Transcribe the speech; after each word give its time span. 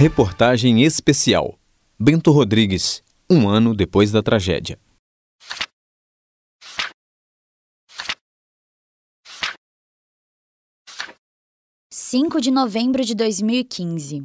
Reportagem 0.00 0.84
especial. 0.84 1.58
Bento 1.98 2.30
Rodrigues, 2.30 3.02
um 3.28 3.48
ano 3.48 3.74
depois 3.74 4.12
da 4.12 4.22
tragédia. 4.22 4.78
Cinco 11.92 12.40
de 12.40 12.52
novembro 12.52 13.04
de 13.04 13.12
2015. 13.16 14.22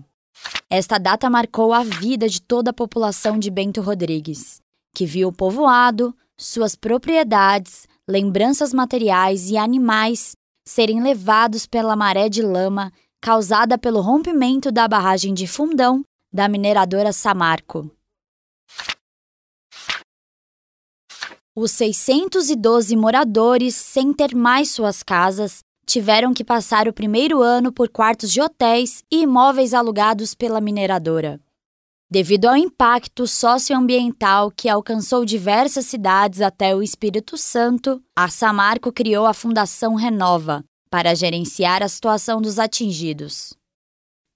Esta 0.70 1.00
data 1.00 1.28
marcou 1.28 1.74
a 1.74 1.84
vida 1.84 2.30
de 2.30 2.40
toda 2.40 2.70
a 2.70 2.74
população 2.74 3.40
de 3.40 3.50
Bento 3.50 3.82
Rodrigues, 3.82 4.62
que 4.94 5.08
viu 5.08 5.30
o 5.30 5.34
povoado, 5.34 6.16
suas 6.38 6.76
propriedades, 6.76 7.88
lembranças 8.08 8.72
materiais 8.76 9.50
e 9.50 9.58
animais 9.58 10.36
serem 10.64 11.02
levados 11.02 11.66
pela 11.66 11.96
maré 11.96 12.30
de 12.30 12.44
lama 12.44 12.94
causada 13.24 13.78
pelo 13.78 14.02
rompimento 14.02 14.70
da 14.70 14.86
barragem 14.86 15.34
de 15.34 15.48
Fundão 15.48 16.04
da 16.30 16.50
mineradora 16.50 17.14
Samarco. 17.14 17.90
Os 21.56 21.72
612 21.72 22.98
moradores, 22.98 23.76
sem 23.76 24.12
ter 24.12 24.36
mais 24.36 24.72
suas 24.72 25.02
casas, 25.02 25.60
tiveram 25.86 26.34
que 26.34 26.44
passar 26.44 26.86
o 26.90 26.92
primeiro 26.92 27.42
ano 27.42 27.72
por 27.72 27.88
quartos 27.88 28.30
de 28.30 28.42
hotéis 28.42 29.06
e 29.10 29.22
imóveis 29.22 29.74
alugados 29.74 30.36
pela 30.36 30.60
mineradora. 30.60 31.40
Devido 32.12 32.48
ao 32.48 32.58
impacto 32.58 33.26
socioambiental 33.26 34.52
que 34.52 34.68
alcançou 34.68 35.24
diversas 35.24 35.86
cidades 35.86 36.42
até 36.42 36.76
o 36.76 36.84
Espírito 36.84 37.38
Santo, 37.38 38.04
a 38.14 38.28
Samarco 38.28 38.92
criou 38.92 39.26
a 39.26 39.34
Fundação 39.34 39.96
Renova, 39.96 40.62
para 40.94 41.16
gerenciar 41.16 41.82
a 41.82 41.88
situação 41.88 42.40
dos 42.40 42.60
atingidos. 42.60 43.56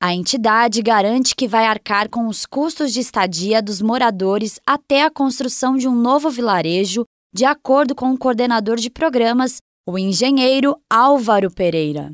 A 0.02 0.12
entidade 0.12 0.82
garante 0.82 1.36
que 1.36 1.48
vai 1.48 1.68
arcar 1.68 2.10
com 2.10 2.28
os 2.28 2.48
custos 2.48 2.92
de 2.92 3.00
estadia 3.00 3.62
dos 3.62 3.80
moradores 3.80 4.60
até 4.66 5.04
a 5.04 5.12
construção 5.12 5.78
de 5.78 5.88
um 5.88 5.94
novo 5.94 6.32
vilarejo, 6.32 7.06
de 7.32 7.46
acordo 7.46 7.94
com 7.94 8.12
o 8.12 8.18
coordenador 8.18 8.78
de 8.78 8.90
programas, 8.90 9.58
o 9.88 10.00
engenheiro 10.00 10.76
Álvaro 10.92 11.52
Pereira. 11.52 12.12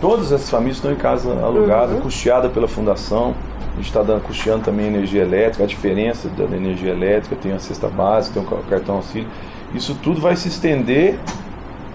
Todas 0.00 0.32
essas 0.32 0.48
famílias 0.48 0.78
estão 0.78 0.92
em 0.92 0.96
casa 0.96 1.38
alugada, 1.38 1.96
uhum. 1.96 2.00
custeada 2.00 2.48
pela 2.48 2.66
fundação. 2.66 3.36
A 3.74 3.76
gente 3.76 3.94
está 3.94 4.20
custeando 4.20 4.64
também 4.64 4.86
energia 4.86 5.20
elétrica, 5.20 5.64
a 5.64 5.66
diferença 5.66 6.30
da 6.30 6.44
energia 6.44 6.92
elétrica, 6.92 7.36
tem 7.36 7.52
a 7.52 7.58
cesta 7.58 7.90
básica, 7.90 8.40
tem 8.40 8.58
o 8.58 8.62
cartão 8.62 8.96
auxílio. 8.96 9.28
Isso 9.74 9.94
tudo 10.02 10.18
vai 10.18 10.34
se 10.34 10.48
estender 10.48 11.20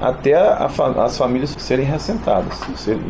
até 0.02 0.34
a, 0.34 0.66
a, 0.66 1.06
as 1.06 1.18
famílias 1.18 1.52
serem 1.60 1.86
reassentadas, 1.86 2.60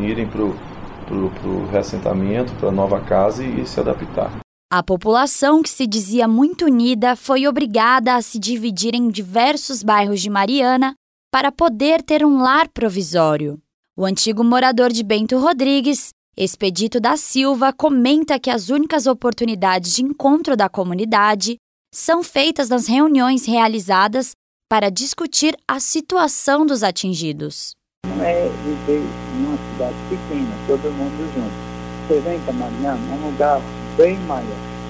irem 0.00 0.28
para 0.28 0.42
o 0.42 1.66
reassentamento, 1.70 2.52
para 2.54 2.68
a 2.68 2.72
nova 2.72 3.00
casa 3.00 3.42
e, 3.42 3.62
e 3.62 3.66
se 3.66 3.80
adaptar. 3.80 4.30
A 4.70 4.82
população, 4.82 5.62
que 5.62 5.68
se 5.68 5.86
dizia 5.86 6.28
muito 6.28 6.66
unida, 6.66 7.16
foi 7.16 7.46
obrigada 7.46 8.14
a 8.14 8.22
se 8.22 8.38
dividir 8.38 8.94
em 8.94 9.08
diversos 9.08 9.82
bairros 9.82 10.20
de 10.20 10.30
Mariana 10.30 10.94
para 11.30 11.50
poder 11.50 12.02
ter 12.02 12.24
um 12.24 12.42
lar 12.42 12.68
provisório. 12.68 13.58
O 13.96 14.04
antigo 14.04 14.42
morador 14.42 14.90
de 14.90 15.02
Bento 15.02 15.38
Rodrigues, 15.38 16.10
Expedito 16.36 16.98
da 16.98 17.16
Silva, 17.16 17.72
comenta 17.72 18.38
que 18.38 18.50
as 18.50 18.70
únicas 18.70 19.06
oportunidades 19.06 19.92
de 19.92 20.02
encontro 20.02 20.56
da 20.56 20.68
comunidade 20.68 21.56
são 21.92 22.22
feitas 22.22 22.70
nas 22.70 22.86
reuniões 22.86 23.44
realizadas 23.44 24.32
para 24.72 24.90
discutir 24.90 25.54
a 25.68 25.78
situação 25.78 26.64
dos 26.64 26.82
atingidos. 26.82 27.76
Não 28.06 28.24
é 28.24 28.48
viver 28.64 29.04
numa 29.36 29.58
cidade 29.70 29.94
pequena, 30.08 30.48
todo 30.66 30.90
mundo 30.96 31.30
junto. 31.34 32.08
Você 32.08 32.20
vem 32.20 32.40
Mariana, 32.58 32.98
é 32.98 33.14
um 33.22 33.30
lugar 33.32 33.60
bem 33.98 34.16
maior. 34.20 34.46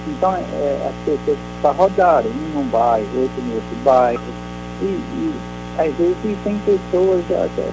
Então, 0.07 0.35
é, 0.35 0.89
as 0.89 0.95
pessoas 1.03 1.37
para 1.61 1.71
rodar, 1.71 2.23
um 2.25 2.57
num 2.57 2.65
bairro, 2.69 3.23
outro 3.23 3.41
no 3.41 3.55
outro 3.55 3.75
bairro. 3.83 4.23
E, 4.81 4.85
e 4.85 5.33
às 5.77 5.93
vezes 5.97 6.15
tem 6.45 6.57
pessoas 6.59 7.25
até, 7.25 7.69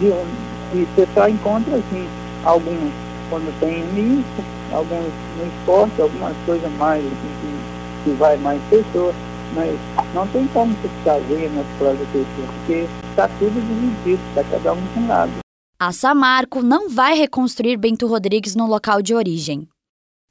de, 0.00 0.06
e 0.06 0.88
você 0.96 1.06
só 1.14 1.28
encontra 1.28 1.76
assim, 1.76 2.08
alguns 2.44 2.92
quando 3.30 3.56
tem 3.60 3.84
isso, 4.18 4.44
alguns 4.72 5.12
no 5.38 5.46
esporte, 5.46 6.02
algumas 6.02 6.36
coisas 6.44 6.72
mais 6.72 7.06
assim, 7.06 7.62
que, 8.02 8.10
que 8.10 8.16
vai 8.16 8.36
mais 8.38 8.60
pessoas 8.68 9.14
mas 9.54 9.74
não 10.14 10.26
tem 10.28 10.46
como 10.48 10.72
se 10.82 10.88
fazer 11.04 11.50
nas 11.50 11.66
provas 11.78 12.06
porque 12.08 12.86
está 13.10 13.28
tudo 13.38 13.54
dividido, 13.54 14.22
está 14.28 14.44
cada 14.44 14.72
um 14.72 14.80
de 14.80 14.98
um 14.98 15.08
lado. 15.08 15.32
A 15.78 15.92
Samarco 15.92 16.62
não 16.62 16.88
vai 16.88 17.14
reconstruir 17.14 17.76
Bento 17.76 18.06
Rodrigues 18.06 18.56
no 18.56 18.66
local 18.66 19.02
de 19.02 19.14
origem. 19.14 19.68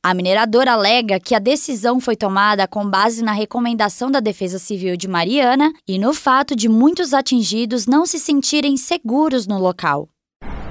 A 0.03 0.13
mineradora 0.13 0.73
alega 0.73 1.19
que 1.19 1.33
a 1.33 1.39
decisão 1.39 1.99
foi 1.99 2.15
tomada 2.15 2.67
com 2.67 2.87
base 2.87 3.23
na 3.23 3.31
recomendação 3.31 4.11
da 4.11 4.19
Defesa 4.19 4.59
Civil 4.59 4.95
de 4.95 5.07
Mariana 5.07 5.73
e 5.87 5.97
no 5.97 6.13
fato 6.13 6.55
de 6.55 6.69
muitos 6.69 7.11
atingidos 7.11 7.87
não 7.87 8.05
se 8.05 8.19
sentirem 8.19 8.77
seguros 8.77 9.47
no 9.47 9.57
local. 9.57 10.07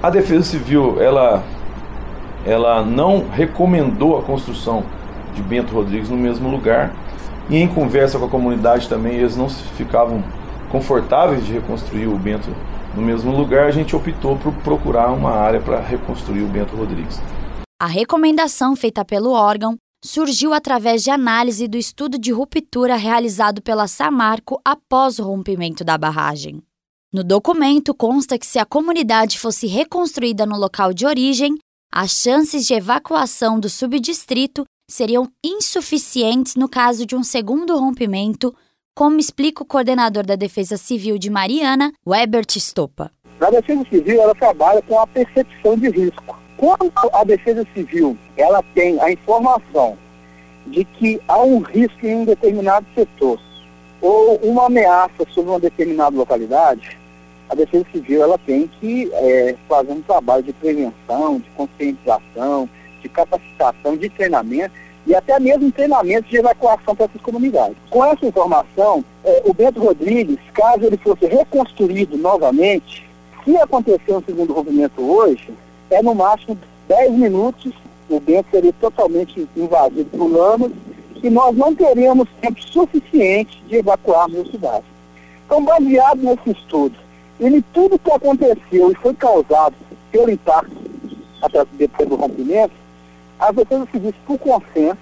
A 0.01 0.09
Defesa 0.09 0.43
Civil, 0.43 1.01
ela, 1.01 1.43
ela 2.45 2.85
não 2.85 3.27
recomendou 3.29 4.17
a 4.17 4.21
construção 4.21 4.85
de 5.33 5.41
Bento 5.41 5.73
Rodrigues 5.73 6.09
no 6.09 6.15
mesmo 6.15 6.49
lugar, 6.49 6.95
e 7.49 7.57
em 7.57 7.67
conversa 7.67 8.17
com 8.17 8.25
a 8.25 8.29
comunidade 8.29 8.89
também, 8.89 9.15
eles 9.15 9.35
não 9.35 9.49
ficavam 9.49 10.23
confortáveis 10.69 11.45
de 11.45 11.53
reconstruir 11.53 12.07
o 12.07 12.17
Bento 12.17 12.49
no 12.95 13.01
mesmo 13.01 13.35
lugar, 13.35 13.67
a 13.67 13.71
gente 13.71 13.93
optou 13.93 14.37
por 14.37 14.53
procurar 14.53 15.11
uma 15.11 15.31
área 15.31 15.59
para 15.59 15.81
reconstruir 15.81 16.43
o 16.43 16.47
Bento 16.47 16.75
Rodrigues. 16.77 17.19
A 17.77 17.87
recomendação 17.87 18.73
feita 18.73 19.03
pelo 19.03 19.31
órgão 19.31 19.75
surgiu 20.03 20.53
através 20.53 21.03
de 21.03 21.09
análise 21.09 21.67
do 21.67 21.77
estudo 21.77 22.17
de 22.17 22.31
ruptura 22.31 22.95
realizado 22.95 23.61
pela 23.61 23.85
Samarco 23.85 24.61
após 24.63 25.19
o 25.19 25.23
rompimento 25.23 25.83
da 25.83 25.97
barragem. 25.97 26.63
No 27.13 27.21
documento 27.21 27.93
consta 27.93 28.39
que 28.39 28.45
se 28.45 28.59
a 28.59 28.65
comunidade 28.65 29.39
fosse 29.39 29.67
reconstruída 29.67 30.45
no 30.45 30.57
local 30.57 30.93
de 30.93 31.05
origem, 31.05 31.57
as 31.91 32.11
chances 32.11 32.65
de 32.65 32.75
evacuação 32.75 33.59
do 33.59 33.69
subdistrito 33.69 34.63
seriam 34.87 35.29
insuficientes 35.43 36.55
no 36.55 36.69
caso 36.69 37.05
de 37.05 37.15
um 37.15 37.23
segundo 37.23 37.77
rompimento, 37.77 38.55
como 38.93 39.19
explica 39.19 39.63
o 39.63 39.65
coordenador 39.65 40.25
da 40.25 40.35
Defesa 40.35 40.77
Civil 40.77 41.17
de 41.17 41.29
Mariana, 41.29 41.91
Webert 42.07 42.55
Stoppa. 42.57 43.11
A 43.41 43.49
Defesa 43.49 43.83
Civil 43.89 44.21
ela 44.21 44.35
trabalha 44.35 44.81
com 44.81 44.99
a 44.99 45.07
percepção 45.07 45.77
de 45.77 45.89
risco. 45.89 46.39
Quando 46.57 46.91
a 47.11 47.23
Defesa 47.23 47.65
Civil 47.73 48.17
ela 48.37 48.63
tem 48.73 48.99
a 49.01 49.11
informação 49.11 49.97
de 50.67 50.85
que 50.85 51.19
há 51.27 51.41
um 51.43 51.59
risco 51.59 52.05
em 52.05 52.15
um 52.15 52.25
determinado 52.25 52.85
setor 52.95 53.39
ou 54.01 54.37
uma 54.37 54.67
ameaça 54.67 55.25
sobre 55.31 55.51
uma 55.51 55.59
determinada 55.59 56.15
localidade, 56.15 56.97
a 57.49 57.55
Defesa 57.55 57.85
Civil 57.91 58.23
ela 58.23 58.37
tem 58.37 58.67
que 58.79 59.09
é, 59.13 59.55
fazer 59.67 59.91
um 59.91 60.01
trabalho 60.01 60.43
de 60.43 60.53
prevenção, 60.53 61.39
de 61.39 61.49
conscientização, 61.51 62.69
de 63.05 63.09
capacitação, 63.09 63.95
de 63.95 64.09
treinamento 64.09 64.73
e 65.05 65.13
até 65.13 65.39
mesmo 65.39 65.71
treinamento 65.71 66.27
de 66.27 66.37
evacuação 66.37 66.95
para 66.95 67.05
essas 67.05 67.21
comunidades. 67.21 67.77
Com 67.89 68.03
essa 68.03 68.25
informação, 68.25 69.05
é, 69.23 69.43
o 69.45 69.53
Bento 69.53 69.79
Rodrigues, 69.79 70.39
caso 70.53 70.85
ele 70.85 70.97
fosse 70.97 71.27
reconstruído 71.27 72.17
novamente, 72.17 73.07
se 73.43 73.55
acontecer 73.57 74.13
um 74.13 74.23
segundo 74.23 74.53
rompimento 74.53 75.01
hoje, 75.01 75.53
é 75.91 76.01
no 76.01 76.15
máximo 76.15 76.57
10 76.87 77.11
minutos, 77.11 77.71
o 78.09 78.19
Bento 78.19 78.47
seria 78.49 78.73
totalmente 78.73 79.47
invadido 79.55 80.09
por 80.09 80.27
lamas 80.27 80.71
e 81.21 81.29
nós 81.29 81.55
não 81.55 81.73
teríamos 81.75 82.27
tempo 82.41 82.59
suficiente 82.61 83.63
de 83.67 83.75
evacuarmos 83.77 84.47
a 84.47 84.51
cidade. 84.51 84.85
Então, 85.45 85.63
baseado 85.63 86.23
nesse 86.23 86.51
estudo, 86.59 86.95
ele 87.39 87.63
tudo 87.71 87.99
que 87.99 88.11
aconteceu 88.11 88.91
e 88.91 88.95
foi 88.95 89.13
causado 89.13 89.75
pelo 90.11 90.31
impacto 90.31 90.85
depois 91.73 92.09
do 92.09 92.15
rompimento, 92.15 92.73
a 93.39 93.51
Defesa 93.51 93.87
Civil, 93.91 94.13
por 94.25 94.39
consenso, 94.39 94.97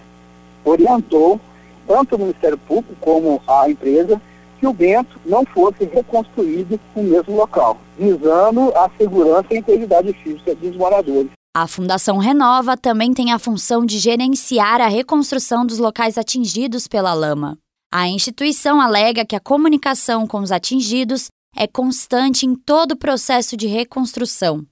orientou 0.65 1.39
tanto 1.87 2.15
o 2.15 2.19
Ministério 2.19 2.57
Público 2.57 2.95
como 2.99 3.41
a 3.47 3.69
empresa 3.69 4.21
que 4.59 4.67
o 4.67 4.73
Bento 4.73 5.19
não 5.25 5.45
fosse 5.45 5.83
reconstruído 5.83 6.79
no 6.95 7.03
mesmo 7.03 7.35
local, 7.35 7.77
visando 7.97 8.71
a 8.75 8.89
segurança 8.97 9.47
e 9.51 9.57
a 9.57 9.59
integridade 9.59 10.13
física 10.13 10.55
dos 10.55 10.75
moradores. 10.77 11.29
A 11.55 11.67
Fundação 11.67 12.17
Renova 12.17 12.75
também 12.75 13.13
tem 13.13 13.31
a 13.31 13.37
função 13.37 13.85
de 13.85 13.99
gerenciar 13.99 14.81
a 14.81 14.87
reconstrução 14.87 15.65
dos 15.65 15.77
locais 15.77 16.17
atingidos 16.17 16.87
pela 16.87 17.13
lama. 17.13 17.57
A 17.93 18.07
instituição 18.07 18.81
alega 18.81 19.25
que 19.25 19.35
a 19.35 19.39
comunicação 19.39 20.25
com 20.25 20.39
os 20.39 20.51
atingidos 20.51 21.27
é 21.55 21.67
constante 21.67 22.45
em 22.45 22.55
todo 22.55 22.93
o 22.93 22.97
processo 22.97 23.55
de 23.55 23.67
reconstrução. 23.67 24.65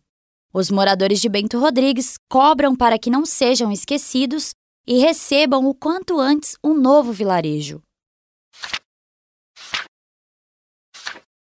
Os 0.54 0.70
moradores 0.70 1.22
de 1.22 1.30
Bento 1.30 1.58
Rodrigues 1.58 2.16
cobram 2.30 2.76
para 2.76 3.00
que 3.00 3.10
não 3.10 3.26
sejam 3.26 3.72
esquecidos 3.72 4.54
e 4.86 4.98
recebam 4.98 5.66
o 5.66 5.74
quanto 5.74 6.20
antes 6.20 6.58
um 6.64 6.74
novo 6.74 7.14
vilarejo. 7.14 7.82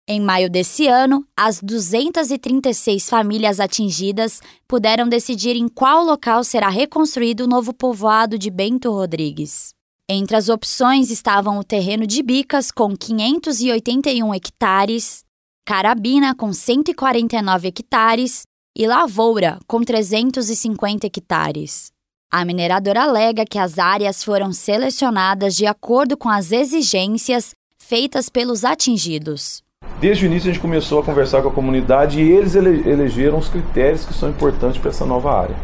Em 0.06 0.20
maio 0.20 0.50
desse 0.50 0.86
ano, 0.86 1.26
as 1.36 1.60
236 1.60 3.08
famílias 3.08 3.58
atingidas 3.58 4.40
puderam 4.68 5.08
decidir 5.08 5.56
em 5.56 5.68
qual 5.68 6.04
local 6.04 6.44
será 6.44 6.68
reconstruído 6.68 7.44
o 7.44 7.46
novo 7.48 7.72
povoado 7.72 8.38
de 8.38 8.50
Bento 8.50 8.90
Rodrigues. 8.90 9.72
Entre 10.08 10.36
as 10.36 10.48
opções 10.48 11.10
estavam 11.10 11.58
o 11.58 11.64
terreno 11.64 12.06
de 12.06 12.22
Bicas, 12.22 12.70
com 12.70 12.96
581 12.96 14.34
hectares, 14.34 15.24
Carabina, 15.64 16.34
com 16.34 16.52
149 16.52 17.68
hectares 17.68 18.42
e 18.76 18.86
Lavoura, 18.86 19.58
com 19.66 19.82
350 19.82 21.06
hectares. 21.06 21.92
A 22.30 22.44
mineradora 22.44 23.02
alega 23.02 23.44
que 23.44 23.58
as 23.58 23.78
áreas 23.78 24.24
foram 24.24 24.52
selecionadas 24.52 25.54
de 25.54 25.66
acordo 25.66 26.16
com 26.16 26.30
as 26.30 26.50
exigências 26.50 27.54
feitas 27.78 28.30
pelos 28.30 28.64
atingidos. 28.64 29.62
Desde 30.00 30.24
o 30.24 30.26
início 30.26 30.50
a 30.50 30.52
gente 30.52 30.62
começou 30.62 31.00
a 31.00 31.04
conversar 31.04 31.42
com 31.42 31.48
a 31.48 31.52
comunidade 31.52 32.20
e 32.20 32.30
eles 32.30 32.54
ele 32.54 32.88
elegeram 32.90 33.38
os 33.38 33.48
critérios 33.48 34.06
que 34.06 34.14
são 34.14 34.30
importantes 34.30 34.80
para 34.80 34.90
essa 34.90 35.04
nova 35.04 35.30
área. 35.30 35.56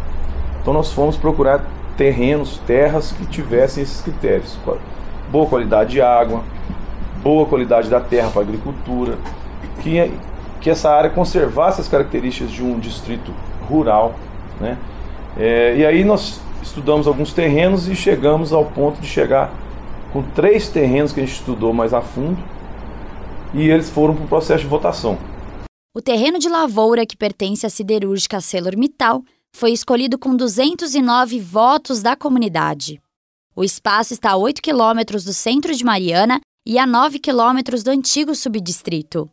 Então 0.61 0.75
nós 0.75 0.93
fomos 0.93 1.16
procurar 1.16 1.64
terrenos, 1.96 2.58
terras 2.66 3.12
que 3.12 3.25
tivessem 3.26 3.82
esses 3.82 4.02
critérios. 4.02 4.56
Boa 5.31 5.46
qualidade 5.46 5.93
de 5.93 6.02
água, 6.02 6.44
boa 7.22 7.46
qualidade 7.46 7.88
da 7.88 8.00
terra 8.00 8.31
para 8.31 8.43
agricultura, 8.43 9.19
que, 9.82 9.99
que 10.69 10.73
essa 10.73 10.91
área 10.91 11.09
conservasse 11.09 11.81
as 11.81 11.88
características 11.88 12.53
de 12.53 12.62
um 12.62 12.79
distrito 12.79 13.32
rural. 13.67 14.15
Né? 14.61 14.76
É, 15.38 15.75
e 15.79 15.87
aí 15.87 16.05
nós 16.05 16.43
estudamos 16.62 17.06
alguns 17.06 17.32
terrenos 17.32 17.88
e 17.88 17.97
chegamos 17.97 18.53
ao 18.53 18.67
ponto 18.67 19.00
de 19.00 19.06
chegar 19.06 19.50
com 20.12 20.23
três 20.23 20.69
terrenos 20.69 21.11
que 21.11 21.20
a 21.20 21.25
gente 21.25 21.37
estudou 21.37 21.73
mais 21.73 21.94
a 21.94 22.03
fundo 22.03 22.38
e 23.55 23.67
eles 23.67 23.88
foram 23.88 24.15
para 24.15 24.25
o 24.26 24.29
processo 24.29 24.65
de 24.65 24.69
votação. 24.69 25.17
O 25.97 26.03
terreno 26.03 26.38
de 26.38 26.50
lavoura 26.50 27.06
que 27.06 27.17
pertence 27.17 27.64
à 27.64 27.71
siderúrgica 27.71 28.37
ArcelorMittal 28.37 29.23
foi 29.56 29.73
escolhido 29.73 30.19
com 30.19 30.37
209 30.37 31.41
votos 31.41 32.03
da 32.03 32.14
comunidade. 32.14 33.00
O 33.56 33.64
espaço 33.64 34.12
está 34.12 34.32
a 34.32 34.37
8 34.37 34.61
quilômetros 34.61 35.25
do 35.25 35.32
centro 35.32 35.75
de 35.75 35.82
Mariana 35.82 36.43
e 36.67 36.79
a 36.79 36.87
9 36.87 37.19
quilômetros 37.19 37.82
do 37.82 37.91
antigo 37.91 38.35
subdistrito. 38.35 39.31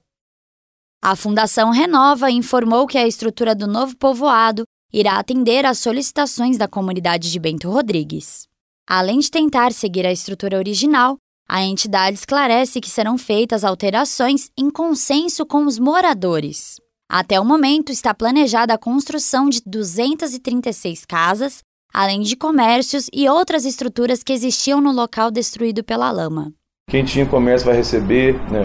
A 1.07 1.15
Fundação 1.15 1.69
Renova 1.69 2.31
informou 2.31 2.87
que 2.87 2.97
a 2.97 3.05
estrutura 3.05 3.53
do 3.53 3.67
novo 3.67 3.95
povoado 3.95 4.63
irá 4.91 5.19
atender 5.19 5.63
às 5.63 5.77
solicitações 5.77 6.57
da 6.57 6.67
comunidade 6.67 7.31
de 7.31 7.39
Bento 7.39 7.69
Rodrigues. 7.69 8.47
Além 8.89 9.19
de 9.19 9.29
tentar 9.29 9.71
seguir 9.71 10.03
a 10.07 10.11
estrutura 10.11 10.57
original, 10.57 11.15
a 11.47 11.61
entidade 11.61 12.17
esclarece 12.17 12.81
que 12.81 12.89
serão 12.89 13.19
feitas 13.19 13.63
alterações 13.63 14.49
em 14.57 14.67
consenso 14.71 15.45
com 15.45 15.67
os 15.67 15.77
moradores. 15.77 16.81
Até 17.07 17.39
o 17.39 17.45
momento, 17.45 17.91
está 17.91 18.11
planejada 18.11 18.73
a 18.73 18.79
construção 18.79 19.47
de 19.47 19.61
236 19.63 21.05
casas, 21.05 21.61
além 21.93 22.21
de 22.21 22.35
comércios 22.35 23.05
e 23.13 23.29
outras 23.29 23.63
estruturas 23.63 24.23
que 24.23 24.33
existiam 24.33 24.81
no 24.81 24.91
local 24.91 25.29
destruído 25.29 25.83
pela 25.83 26.09
lama. 26.11 26.51
Quem 26.87 27.03
tinha 27.03 27.25
comércio 27.25 27.65
vai 27.65 27.75
receber 27.75 28.39
né, 28.51 28.63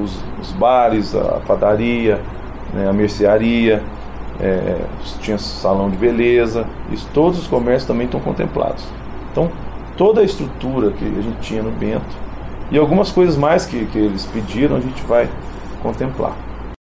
os, 0.00 0.16
os, 0.40 0.52
bares, 0.52 1.12
a 1.14 1.40
padaria, 1.40 2.16
né, 2.72 2.88
a 2.88 2.92
mercearia, 2.92 3.82
é, 4.40 4.80
tinha 5.20 5.36
salão 5.38 5.90
de 5.90 5.96
beleza, 5.96 6.64
isso, 6.92 7.08
todos 7.12 7.40
os 7.40 7.48
comércios 7.48 7.86
também 7.86 8.06
estão 8.06 8.20
contemplados. 8.20 8.84
Então, 9.32 9.50
toda 9.96 10.20
a 10.20 10.24
estrutura 10.24 10.92
que 10.92 11.04
a 11.04 11.20
gente 11.20 11.40
tinha 11.40 11.60
no 11.60 11.72
Bento 11.72 12.16
e 12.70 12.78
algumas 12.78 13.10
coisas 13.10 13.36
mais 13.36 13.66
que, 13.66 13.86
que 13.86 13.98
eles 13.98 14.24
pediram 14.26 14.76
a 14.76 14.80
gente 14.80 15.02
vai 15.02 15.28
contemplar. 15.82 16.36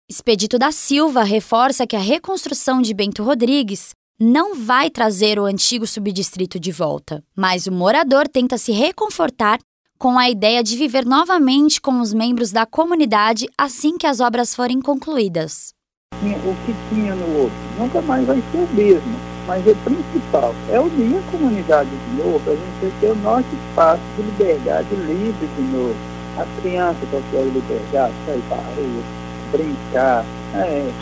Expedito 0.07 0.59
da 0.59 0.71
Silva 0.71 1.23
reforça 1.23 1.87
que 1.87 1.97
a 1.97 2.01
reconstrução 2.01 2.83
de 2.83 2.93
Bento 2.93 3.23
Rodrigues 3.23 3.93
não 4.21 4.55
vai 4.55 4.91
trazer 4.91 5.39
o 5.39 5.45
antigo 5.45 5.87
subdistrito 5.87 6.59
de 6.61 6.73
volta, 6.73 7.23
mas 7.37 7.67
o 7.67 7.73
morador 7.73 8.29
tenta 8.29 8.59
se 8.59 8.73
reconfortar 8.73 9.59
com 9.99 10.19
a 10.19 10.31
ideia 10.31 10.63
de 10.63 10.77
viver 10.77 11.05
novamente 11.05 11.81
com 11.81 12.01
os 12.01 12.15
membros 12.15 12.53
da 12.53 12.65
comunidade 12.65 13.49
assim 13.59 13.99
que 13.99 14.07
as 14.07 14.21
obras 14.21 14.55
forem 14.55 14.81
concluídas. 14.81 15.75
O 16.15 16.67
que 16.67 16.75
tinha 16.89 17.15
no 17.15 17.43
outro 17.43 17.59
nunca 17.79 18.01
mais 18.03 18.27
vai 18.27 18.43
ser 18.51 18.59
o 18.59 18.75
mesmo 18.75 19.39
mas 19.49 19.67
o 19.67 19.75
principal 19.77 20.55
é 20.71 20.79
unir 20.79 21.17
a 21.17 21.31
comunidade 21.33 21.89
de 21.89 22.23
novo, 22.23 22.51
a 22.51 22.55
gente 22.55 22.95
ter 23.01 23.11
o 23.11 23.17
nosso 23.17 23.47
espaço 23.71 24.03
de 24.15 24.23
liberdade 24.23 24.95
livre 24.95 25.49
de 25.57 25.63
novo. 25.63 25.97
As 26.39 26.47
crianças 26.61 27.09
com 27.11 27.23
sua 27.31 27.41
liberdade, 27.41 28.15
sair 28.27 28.43
para 28.47 28.59
a 28.59 28.75
rua, 28.75 29.03
brincar, 29.51 30.25
é, 30.55 30.93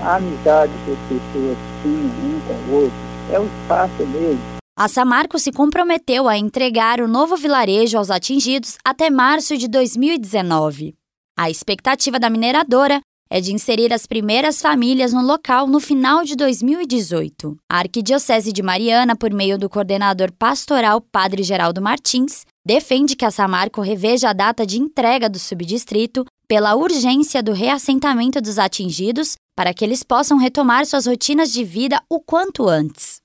a 0.00 0.14
amizade 0.14 0.72
que 0.84 0.92
as 0.92 0.98
pessoas 1.08 1.58
tinham 1.82 2.06
um 2.06 2.40
com 2.46 2.70
o 2.70 2.82
outro, 2.82 2.96
é 3.32 3.40
o 3.40 3.46
espaço 3.46 4.06
mesmo. 4.06 4.61
A 4.82 4.88
Samarco 4.88 5.38
se 5.38 5.52
comprometeu 5.52 6.28
a 6.28 6.36
entregar 6.36 7.00
o 7.00 7.06
novo 7.06 7.36
vilarejo 7.36 7.96
aos 7.96 8.10
atingidos 8.10 8.78
até 8.84 9.10
março 9.10 9.56
de 9.56 9.68
2019. 9.68 10.96
A 11.38 11.48
expectativa 11.48 12.18
da 12.18 12.28
mineradora 12.28 13.00
é 13.30 13.40
de 13.40 13.54
inserir 13.54 13.92
as 13.92 14.08
primeiras 14.08 14.60
famílias 14.60 15.12
no 15.12 15.22
local 15.22 15.68
no 15.68 15.78
final 15.78 16.24
de 16.24 16.34
2018. 16.34 17.56
A 17.70 17.78
Arquidiocese 17.78 18.52
de 18.52 18.60
Mariana, 18.60 19.14
por 19.14 19.32
meio 19.32 19.56
do 19.56 19.70
coordenador 19.70 20.32
pastoral 20.32 21.00
Padre 21.00 21.44
Geraldo 21.44 21.80
Martins, 21.80 22.44
defende 22.66 23.14
que 23.14 23.24
a 23.24 23.30
Samarco 23.30 23.80
reveja 23.82 24.30
a 24.30 24.32
data 24.32 24.66
de 24.66 24.80
entrega 24.80 25.30
do 25.30 25.38
subdistrito 25.38 26.24
pela 26.48 26.74
urgência 26.74 27.40
do 27.40 27.52
reassentamento 27.52 28.40
dos 28.40 28.58
atingidos 28.58 29.36
para 29.56 29.72
que 29.72 29.84
eles 29.84 30.02
possam 30.02 30.38
retomar 30.38 30.86
suas 30.86 31.06
rotinas 31.06 31.52
de 31.52 31.62
vida 31.62 32.02
o 32.10 32.18
quanto 32.18 32.68
antes. 32.68 33.21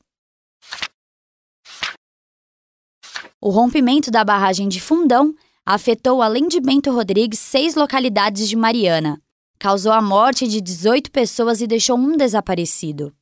O 3.47 3.49
rompimento 3.49 4.11
da 4.11 4.25
barragem 4.25 4.67
de 4.67 4.81
Fundão 4.81 5.33
afetou, 5.65 6.21
além 6.21 6.49
de 6.49 6.59
Bento 6.59 6.91
Rodrigues, 6.91 7.39
seis 7.39 7.75
localidades 7.75 8.49
de 8.49 8.57
Mariana, 8.57 9.21
causou 9.57 9.93
a 9.93 10.01
morte 10.01 10.45
de 10.49 10.59
18 10.59 11.09
pessoas 11.09 11.61
e 11.61 11.65
deixou 11.65 11.97
um 11.97 12.17
desaparecido. 12.17 13.13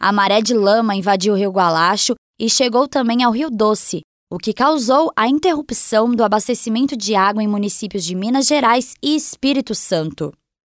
A 0.00 0.12
maré 0.12 0.40
de 0.40 0.54
lama 0.54 0.94
invadiu 0.94 1.34
o 1.34 1.36
rio 1.36 1.50
Gualacho 1.50 2.14
e 2.38 2.48
chegou 2.48 2.86
também 2.86 3.24
ao 3.24 3.32
Rio 3.32 3.50
Doce, 3.50 4.02
o 4.30 4.38
que 4.38 4.52
causou 4.52 5.10
a 5.16 5.26
interrupção 5.26 6.14
do 6.14 6.22
abastecimento 6.22 6.96
de 6.96 7.16
água 7.16 7.42
em 7.42 7.48
municípios 7.48 8.04
de 8.04 8.14
Minas 8.14 8.46
Gerais 8.46 8.94
e 9.02 9.16
Espírito 9.16 9.74
Santo. 9.74 10.32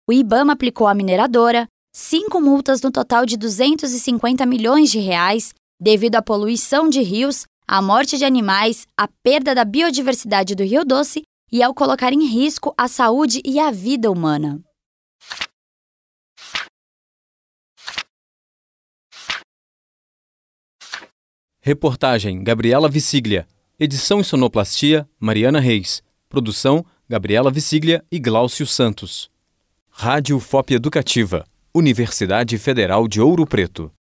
O 0.07 0.13
IBAMA 0.13 0.53
aplicou 0.53 0.87
à 0.87 0.95
mineradora 0.95 1.67
cinco 1.93 2.39
multas 2.39 2.81
no 2.81 2.93
total 2.93 3.25
de 3.25 3.35
250 3.35 4.45
milhões 4.45 4.89
de 4.89 4.99
reais 4.99 5.53
devido 5.81 6.15
à 6.15 6.21
poluição 6.21 6.87
de 6.87 7.01
rios, 7.01 7.45
à 7.67 7.81
morte 7.81 8.17
de 8.17 8.25
animais, 8.25 8.87
à 8.97 9.07
perda 9.07 9.55
da 9.55 9.65
biodiversidade 9.65 10.55
do 10.55 10.63
Rio 10.63 10.85
Doce 10.85 11.23
e 11.51 11.63
ao 11.63 11.73
colocar 11.73 12.13
em 12.13 12.25
risco 12.25 12.73
a 12.77 12.87
saúde 12.87 13.41
e 13.45 13.59
a 13.59 13.71
vida 13.71 14.11
humana. 14.11 14.61
Reportagem 21.59 22.43
Gabriela 22.43 22.87
Visiglia. 22.87 23.47
Edição 23.79 24.19
e 24.19 24.23
sonoplastia 24.23 25.09
Mariana 25.19 25.59
Reis. 25.59 26.03
Produção 26.29 26.85
Gabriela 27.09 27.49
Visiglia 27.49 28.05
e 28.11 28.19
Gláucio 28.19 28.67
Santos. 28.67 29.31
Rádio 29.89 30.39
FOP 30.39 30.75
Educativa. 30.75 31.43
Universidade 31.73 32.57
Federal 32.59 33.07
de 33.07 33.19
Ouro 33.19 33.47
Preto. 33.47 33.91